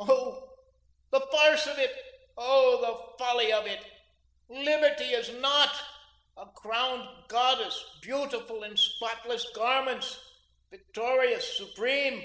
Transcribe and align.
Oh, 0.00 0.56
the 1.10 1.20
farce 1.20 1.68
of 1.68 1.78
it, 1.78 1.94
oh, 2.36 2.80
the 2.80 3.16
folly 3.16 3.52
of 3.52 3.64
it! 3.68 3.86
Liberty 4.48 5.14
is 5.14 5.30
NOT 5.30 5.72
a 6.36 6.46
crowned 6.46 7.08
goddess, 7.28 7.80
beautiful, 8.02 8.64
in 8.64 8.76
spotless 8.76 9.48
garments, 9.54 10.18
victorious, 10.68 11.56
supreme. 11.56 12.24